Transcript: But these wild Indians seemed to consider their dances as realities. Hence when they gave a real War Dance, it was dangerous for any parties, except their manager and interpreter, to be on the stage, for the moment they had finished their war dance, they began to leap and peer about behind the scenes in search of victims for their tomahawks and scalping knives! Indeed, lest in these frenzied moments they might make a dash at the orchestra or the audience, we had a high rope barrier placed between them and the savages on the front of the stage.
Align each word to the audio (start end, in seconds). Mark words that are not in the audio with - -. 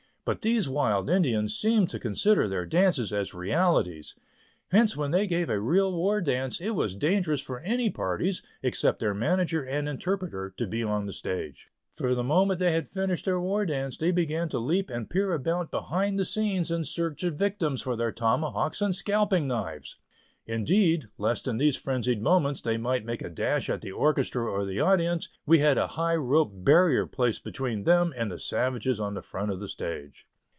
But 0.23 0.43
these 0.43 0.69
wild 0.69 1.09
Indians 1.09 1.57
seemed 1.57 1.89
to 1.89 1.99
consider 1.99 2.47
their 2.47 2.63
dances 2.63 3.11
as 3.11 3.33
realities. 3.33 4.13
Hence 4.69 4.95
when 4.95 5.09
they 5.09 5.25
gave 5.25 5.49
a 5.49 5.59
real 5.59 5.91
War 5.91 6.21
Dance, 6.21 6.61
it 6.61 6.69
was 6.69 6.95
dangerous 6.95 7.41
for 7.41 7.59
any 7.61 7.89
parties, 7.89 8.43
except 8.61 8.99
their 8.99 9.15
manager 9.15 9.63
and 9.63 9.89
interpreter, 9.89 10.53
to 10.57 10.67
be 10.67 10.83
on 10.83 11.07
the 11.07 11.11
stage, 11.11 11.69
for 11.95 12.13
the 12.13 12.23
moment 12.23 12.59
they 12.59 12.71
had 12.71 12.91
finished 12.91 13.25
their 13.25 13.41
war 13.41 13.65
dance, 13.65 13.97
they 13.97 14.11
began 14.11 14.47
to 14.49 14.59
leap 14.59 14.91
and 14.91 15.09
peer 15.09 15.33
about 15.33 15.71
behind 15.71 16.19
the 16.19 16.23
scenes 16.23 16.69
in 16.69 16.85
search 16.85 17.23
of 17.23 17.33
victims 17.35 17.81
for 17.81 17.95
their 17.95 18.11
tomahawks 18.11 18.79
and 18.79 18.95
scalping 18.95 19.47
knives! 19.47 19.97
Indeed, 20.47 21.05
lest 21.19 21.47
in 21.47 21.57
these 21.57 21.75
frenzied 21.77 22.19
moments 22.19 22.61
they 22.61 22.77
might 22.77 23.05
make 23.05 23.21
a 23.21 23.29
dash 23.29 23.69
at 23.69 23.81
the 23.81 23.91
orchestra 23.91 24.43
or 24.43 24.65
the 24.65 24.79
audience, 24.81 25.29
we 25.45 25.59
had 25.59 25.77
a 25.77 25.85
high 25.95 26.15
rope 26.15 26.51
barrier 26.53 27.05
placed 27.05 27.43
between 27.43 27.83
them 27.83 28.11
and 28.17 28.31
the 28.31 28.39
savages 28.39 28.99
on 28.99 29.13
the 29.13 29.21
front 29.21 29.51
of 29.51 29.59
the 29.59 29.67
stage. 29.69 30.25